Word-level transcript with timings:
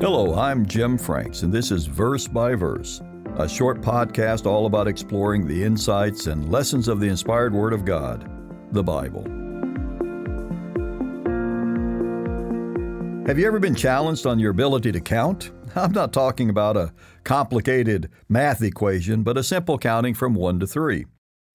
Hello, 0.00 0.34
I'm 0.34 0.64
Jim 0.64 0.96
Franks, 0.96 1.42
and 1.42 1.52
this 1.52 1.70
is 1.70 1.84
Verse 1.84 2.26
by 2.26 2.54
Verse, 2.54 3.02
a 3.36 3.46
short 3.46 3.82
podcast 3.82 4.46
all 4.46 4.64
about 4.64 4.88
exploring 4.88 5.46
the 5.46 5.62
insights 5.62 6.26
and 6.26 6.50
lessons 6.50 6.88
of 6.88 7.00
the 7.00 7.06
inspired 7.06 7.52
Word 7.52 7.74
of 7.74 7.84
God, 7.84 8.26
the 8.72 8.82
Bible. 8.82 9.24
Have 13.26 13.38
you 13.38 13.46
ever 13.46 13.58
been 13.58 13.74
challenged 13.74 14.24
on 14.24 14.38
your 14.38 14.52
ability 14.52 14.90
to 14.90 15.02
count? 15.02 15.50
I'm 15.76 15.92
not 15.92 16.14
talking 16.14 16.48
about 16.48 16.78
a 16.78 16.94
complicated 17.24 18.08
math 18.26 18.62
equation, 18.62 19.22
but 19.22 19.36
a 19.36 19.44
simple 19.44 19.76
counting 19.76 20.14
from 20.14 20.32
1 20.32 20.60
to 20.60 20.66
3. 20.66 21.04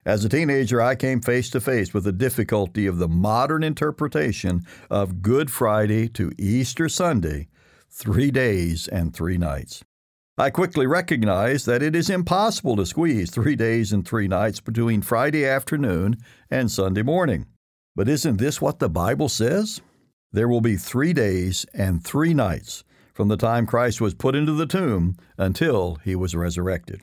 As 0.05 0.23
a 0.23 0.30
teenager, 0.30 0.84
I 0.84 0.93
came 0.93 1.20
face 1.20 1.50
to 1.50 1.59
face 1.59 1.96
with 1.96 2.04
the 2.04 2.12
difficulty 2.12 2.86
of 2.86 3.00
the 3.00 3.07
modern 3.07 3.64
interpretation 3.64 4.62
of 4.91 5.23
Good 5.23 5.50
Friday 5.50 6.07
to 6.09 6.32
Easter 6.38 6.88
Sunday 6.88 7.48
three 7.96 8.30
days 8.30 8.89
and 8.89 9.14
three 9.14 9.38
nights. 9.38 9.83
I 10.38 10.50
quickly 10.50 10.86
recognized 10.86 11.65
that 11.65 11.82
it 11.82 11.96
is 11.96 12.10
impossible 12.10 12.75
to 12.75 12.86
squeeze 12.86 13.32
three 13.32 13.56
days 13.56 13.93
and 13.93 14.06
three 14.06 14.28
nights 14.28 14.60
between 14.60 15.01
Friday 15.01 15.46
afternoon 15.46 16.18
and 16.51 16.70
Sunday 16.70 17.04
morning. 17.04 17.46
But 17.96 18.10
isn't 18.10 18.36
this 18.36 18.60
what 18.60 18.79
the 18.79 18.89
Bible 18.89 19.29
says? 19.29 19.79
There 20.34 20.50
will 20.50 20.60
be 20.60 20.75
three 20.75 21.14
days 21.14 21.65
and 21.73 22.04
three 22.04 22.34
nights 22.34 22.84
from 23.14 23.29
the 23.29 23.37
time 23.37 23.65
Christ 23.65 24.01
was 24.01 24.14
put 24.14 24.36
into 24.36 24.51
the 24.51 24.65
tomb 24.65 25.15
until 25.37 25.96
he 26.04 26.18
was 26.18 26.36
resurrected. 26.36 27.01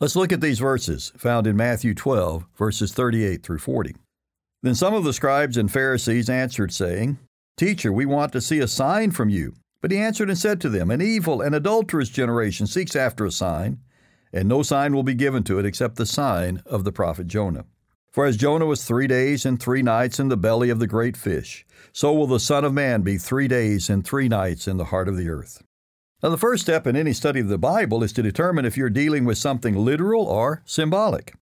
Let's 0.00 0.16
look 0.16 0.32
at 0.32 0.40
these 0.40 0.58
verses 0.58 1.12
found 1.16 1.46
in 1.46 1.56
Matthew 1.56 1.94
12, 1.94 2.44
verses 2.56 2.92
38 2.92 3.44
through 3.44 3.58
40. 3.58 3.94
Then 4.64 4.74
some 4.74 4.94
of 4.94 5.04
the 5.04 5.12
scribes 5.12 5.56
and 5.56 5.70
Pharisees 5.70 6.28
answered, 6.28 6.72
saying, 6.72 7.18
Teacher, 7.56 7.92
we 7.92 8.04
want 8.04 8.32
to 8.32 8.40
see 8.40 8.58
a 8.58 8.66
sign 8.66 9.12
from 9.12 9.28
you. 9.28 9.54
But 9.80 9.90
he 9.90 9.98
answered 9.98 10.28
and 10.28 10.38
said 10.38 10.60
to 10.60 10.68
them, 10.68 10.90
An 10.90 11.00
evil 11.00 11.40
and 11.40 11.54
adulterous 11.54 12.08
generation 12.08 12.66
seeks 12.66 12.96
after 12.96 13.24
a 13.24 13.30
sign, 13.30 13.78
and 14.32 14.48
no 14.48 14.62
sign 14.62 14.94
will 14.94 15.02
be 15.02 15.14
given 15.14 15.44
to 15.44 15.58
it 15.58 15.66
except 15.66 15.96
the 15.96 16.06
sign 16.06 16.62
of 16.66 16.84
the 16.84 16.92
prophet 16.92 17.26
Jonah. 17.26 17.64
For 18.10 18.26
as 18.26 18.36
Jonah 18.36 18.66
was 18.66 18.84
three 18.84 19.06
days 19.06 19.46
and 19.46 19.60
three 19.60 19.82
nights 19.82 20.18
in 20.18 20.28
the 20.28 20.36
belly 20.36 20.70
of 20.70 20.80
the 20.80 20.86
great 20.86 21.16
fish, 21.16 21.64
so 21.92 22.12
will 22.12 22.26
the 22.26 22.40
Son 22.40 22.64
of 22.64 22.72
Man 22.72 23.02
be 23.02 23.18
three 23.18 23.46
days 23.46 23.88
and 23.88 24.04
three 24.04 24.28
nights 24.28 24.66
in 24.66 24.76
the 24.76 24.86
heart 24.86 25.08
of 25.08 25.16
the 25.16 25.28
earth. 25.28 25.62
Now, 26.22 26.30
the 26.30 26.36
first 26.36 26.62
step 26.62 26.86
in 26.86 26.96
any 26.96 27.12
study 27.12 27.38
of 27.38 27.48
the 27.48 27.58
Bible 27.58 28.02
is 28.02 28.12
to 28.14 28.22
determine 28.22 28.64
if 28.64 28.76
you're 28.76 28.90
dealing 28.90 29.24
with 29.24 29.38
something 29.38 29.76
literal 29.76 30.24
or 30.24 30.62
symbolic. 30.64 31.34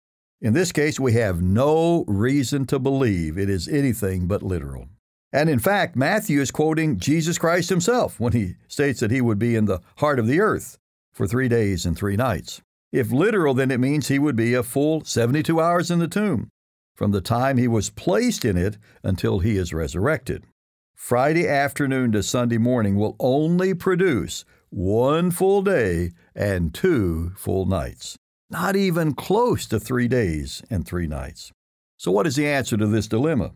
In 0.43 0.53
this 0.53 0.71
case, 0.71 1.01
we 1.01 1.15
have 1.15 1.41
no 1.41 2.05
reason 2.07 2.67
to 2.67 2.79
believe 2.79 3.39
it 3.39 3.49
is 3.49 3.69
anything 3.69 4.27
but 4.27 4.43
literal. 4.43 4.89
And 5.37 5.51
in 5.51 5.59
fact, 5.59 5.97
Matthew 5.97 6.41
is 6.41 6.51
quoting 6.51 6.99
Jesus 6.99 7.37
Christ 7.37 7.69
himself 7.69 8.19
when 8.19 8.33
he 8.33 8.55
states 8.69 9.01
that 9.01 9.11
he 9.11 9.21
would 9.21 9.39
be 9.39 9.55
in 9.55 9.67
the 9.67 9.81
heart 9.99 10.19
of 10.19 10.27
the 10.27 10.41
earth 10.41 10.79
for 11.13 11.27
three 11.27 11.47
days 11.47 11.85
and 11.85 11.95
three 11.95 12.17
nights. 12.17 12.63
If 12.91 13.13
literal, 13.13 13.53
then 13.53 13.71
it 13.71 13.79
means 13.79 14.09
he 14.09 14.19
would 14.19 14.35
be 14.35 14.55
a 14.55 14.63
full 14.63 15.05
72 15.05 15.61
hours 15.61 15.91
in 15.91 15.99
the 15.99 16.09
tomb, 16.09 16.49
from 16.95 17.11
the 17.11 17.21
time 17.21 17.59
he 17.59 17.69
was 17.69 17.91
placed 17.91 18.47
in 18.47 18.57
it 18.57 18.79
until 19.03 19.41
he 19.41 19.59
is 19.59 19.75
resurrected. 19.75 20.45
Friday 20.95 21.47
afternoon 21.47 22.13
to 22.13 22.23
Sunday 22.23 22.57
morning 22.57 22.97
will 22.97 23.15
only 23.21 23.75
produce 23.75 24.47
one 24.71 25.31
full 25.31 25.61
day 25.61 26.13
and 26.35 26.73
two 26.73 27.33
full 27.37 27.67
nights. 27.67 28.17
Not 28.49 28.75
even 28.75 29.13
close 29.13 29.67
to 29.67 29.79
three 29.79 30.09
days 30.09 30.63
and 30.71 30.87
three 30.87 31.07
nights. 31.07 31.53
So, 31.99 32.11
what 32.11 32.27
is 32.27 32.37
the 32.37 32.49
answer 32.49 32.79
to 32.79 32.87
this 32.87 33.07
dilemma? 33.07 33.53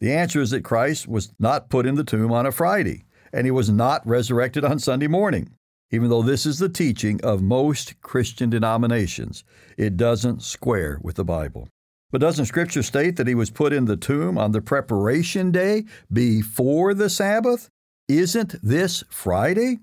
The 0.00 0.12
answer 0.12 0.40
is 0.40 0.50
that 0.50 0.64
Christ 0.64 1.08
was 1.08 1.32
not 1.38 1.70
put 1.70 1.86
in 1.86 1.94
the 1.94 2.04
tomb 2.04 2.32
on 2.32 2.46
a 2.46 2.52
Friday, 2.52 3.04
and 3.32 3.46
he 3.46 3.50
was 3.50 3.70
not 3.70 4.06
resurrected 4.06 4.64
on 4.64 4.78
Sunday 4.78 5.06
morning. 5.06 5.50
Even 5.90 6.10
though 6.10 6.22
this 6.22 6.44
is 6.44 6.58
the 6.58 6.68
teaching 6.68 7.20
of 7.22 7.42
most 7.42 8.00
Christian 8.00 8.50
denominations, 8.50 9.44
it 9.78 9.96
doesn't 9.96 10.42
square 10.42 10.98
with 11.02 11.16
the 11.16 11.24
Bible. 11.24 11.68
But 12.10 12.20
doesn't 12.20 12.46
Scripture 12.46 12.82
state 12.82 13.16
that 13.16 13.28
he 13.28 13.34
was 13.34 13.50
put 13.50 13.72
in 13.72 13.84
the 13.84 13.96
tomb 13.96 14.36
on 14.36 14.52
the 14.52 14.60
preparation 14.60 15.52
day 15.52 15.84
before 16.12 16.94
the 16.94 17.10
Sabbath? 17.10 17.68
Isn't 18.08 18.56
this 18.62 19.04
Friday? 19.08 19.78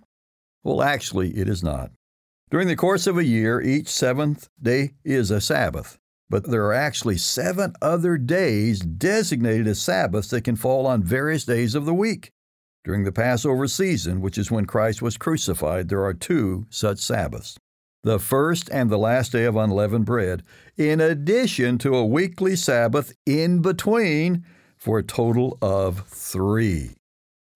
Well, 0.63 0.81
actually, 0.81 1.31
it 1.31 1.47
is 1.47 1.63
not. 1.63 1.91
During 2.49 2.67
the 2.67 2.75
course 2.75 3.07
of 3.07 3.17
a 3.17 3.23
year, 3.23 3.61
each 3.61 3.87
seventh 3.87 4.49
day 4.61 4.91
is 5.03 5.31
a 5.31 5.41
Sabbath 5.41 5.97
but 6.31 6.45
there 6.45 6.65
are 6.65 6.73
actually 6.73 7.17
seven 7.17 7.73
other 7.81 8.17
days 8.17 8.79
designated 8.79 9.67
as 9.67 9.81
Sabbaths 9.81 10.29
that 10.29 10.45
can 10.45 10.55
fall 10.55 10.87
on 10.87 11.03
various 11.03 11.43
days 11.43 11.75
of 11.75 11.85
the 11.85 11.93
week. 11.93 12.31
During 12.85 13.03
the 13.03 13.11
Passover 13.11 13.67
season, 13.67 14.21
which 14.21 14.37
is 14.37 14.49
when 14.49 14.65
Christ 14.65 15.01
was 15.01 15.17
crucified, 15.17 15.89
there 15.89 16.03
are 16.03 16.13
two 16.13 16.65
such 16.69 16.97
Sabbaths 16.99 17.57
the 18.03 18.17
first 18.17 18.69
and 18.71 18.89
the 18.89 18.97
last 18.97 19.31
day 19.31 19.45
of 19.45 19.55
unleavened 19.55 20.05
bread, 20.05 20.41
in 20.75 20.99
addition 20.99 21.77
to 21.77 21.95
a 21.95 22.05
weekly 22.05 22.55
Sabbath 22.55 23.13
in 23.27 23.61
between, 23.61 24.43
for 24.75 24.97
a 24.97 25.03
total 25.03 25.59
of 25.61 26.07
three. 26.07 26.95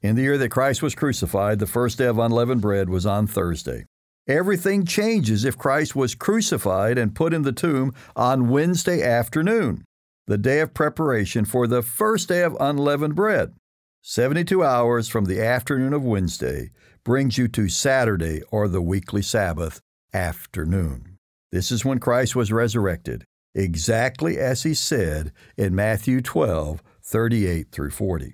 In 0.01 0.15
the 0.15 0.21
year 0.21 0.37
that 0.37 0.49
Christ 0.49 0.83
was 0.83 0.93
crucified, 0.93 1.57
the 1.57 1.65
first 1.65 1.97
day 1.97 2.05
of 2.05 2.19
unleavened 2.19 2.61
bread 2.61 2.89
was 2.89 3.07
on 3.07 3.25
Thursday. 3.25 3.85
Everything 4.27 4.85
changes 4.85 5.45
if 5.45 5.55
Christ 5.55 5.95
was 5.95 6.15
crucified 6.15 6.97
and 6.97 7.13
put 7.13 7.31
in 7.31 7.43
the 7.43 7.51
tomb 7.51 7.93
on 8.15 8.49
Wednesday 8.49 9.03
afternoon, 9.03 9.85
the 10.25 10.37
day 10.37 10.61
of 10.61 10.73
preparation 10.73 11.45
for 11.45 11.67
the 11.67 11.83
first 11.83 12.27
day 12.29 12.41
of 12.41 12.57
unleavened 12.59 13.13
bread. 13.15 13.53
72 14.01 14.63
hours 14.63 15.07
from 15.07 15.25
the 15.25 15.43
afternoon 15.43 15.93
of 15.93 16.03
Wednesday 16.03 16.71
brings 17.03 17.37
you 17.37 17.47
to 17.49 17.69
Saturday 17.69 18.41
or 18.49 18.67
the 18.67 18.81
weekly 18.81 19.21
Sabbath 19.21 19.79
afternoon. 20.11 21.17
This 21.51 21.71
is 21.71 21.85
when 21.85 21.99
Christ 21.99 22.35
was 22.35 22.51
resurrected, 22.51 23.25
exactly 23.53 24.39
as 24.39 24.63
he 24.63 24.73
said 24.73 25.33
in 25.55 25.75
Matthew 25.75 26.21
12, 26.21 26.81
38 27.03 27.71
through 27.71 27.91
40. 27.91 28.33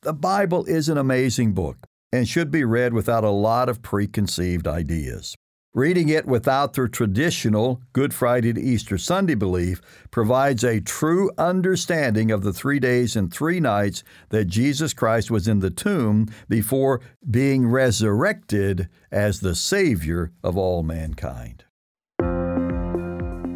The 0.00 0.14
Bible 0.14 0.64
is 0.64 0.88
an 0.88 0.96
amazing 0.96 1.52
book 1.52 1.87
and 2.12 2.28
should 2.28 2.50
be 2.50 2.64
read 2.64 2.92
without 2.92 3.24
a 3.24 3.30
lot 3.30 3.68
of 3.68 3.82
preconceived 3.82 4.66
ideas. 4.66 5.34
Reading 5.74 6.08
it 6.08 6.26
without 6.26 6.72
the 6.72 6.88
traditional 6.88 7.82
Good 7.92 8.14
Friday 8.14 8.52
to 8.54 8.60
Easter 8.60 8.96
Sunday 8.96 9.34
belief 9.34 9.82
provides 10.10 10.64
a 10.64 10.80
true 10.80 11.30
understanding 11.36 12.30
of 12.30 12.42
the 12.42 12.54
three 12.54 12.80
days 12.80 13.14
and 13.14 13.32
three 13.32 13.60
nights 13.60 14.02
that 14.30 14.46
Jesus 14.46 14.94
Christ 14.94 15.30
was 15.30 15.46
in 15.46 15.60
the 15.60 15.70
tomb 15.70 16.26
before 16.48 17.02
being 17.30 17.68
resurrected 17.68 18.88
as 19.12 19.40
the 19.40 19.54
Savior 19.54 20.32
of 20.42 20.56
all 20.56 20.82
mankind. 20.82 21.64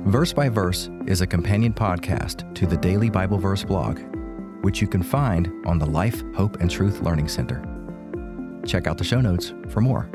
Verse 0.06 0.34
by 0.34 0.50
Verse 0.50 0.90
is 1.06 1.22
a 1.22 1.26
companion 1.26 1.72
podcast 1.72 2.54
to 2.54 2.66
the 2.66 2.76
Daily 2.76 3.08
Bible 3.08 3.38
Verse 3.38 3.64
blog, 3.64 3.98
which 4.62 4.82
you 4.82 4.86
can 4.86 5.02
find 5.02 5.50
on 5.66 5.78
the 5.78 5.86
Life, 5.86 6.22
Hope, 6.34 6.60
and 6.60 6.70
Truth 6.70 7.00
Learning 7.00 7.26
Center. 7.26 7.71
Check 8.66 8.86
out 8.86 8.98
the 8.98 9.04
show 9.04 9.20
notes 9.20 9.54
for 9.68 9.80
more. 9.80 10.08